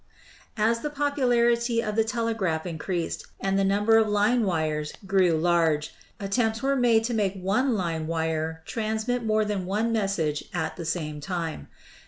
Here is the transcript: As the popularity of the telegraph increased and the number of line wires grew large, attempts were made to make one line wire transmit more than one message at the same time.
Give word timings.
As 0.57 0.79
the 0.79 0.89
popularity 0.89 1.79
of 1.83 1.95
the 1.95 2.03
telegraph 2.03 2.65
increased 2.65 3.27
and 3.39 3.59
the 3.59 3.63
number 3.63 3.99
of 3.99 4.09
line 4.09 4.43
wires 4.45 4.93
grew 5.05 5.37
large, 5.37 5.93
attempts 6.19 6.63
were 6.63 6.75
made 6.75 7.03
to 7.03 7.13
make 7.13 7.35
one 7.35 7.75
line 7.75 8.07
wire 8.07 8.63
transmit 8.65 9.23
more 9.23 9.45
than 9.45 9.67
one 9.67 9.91
message 9.91 10.45
at 10.55 10.75
the 10.75 10.85
same 10.85 11.19
time. 11.21 11.67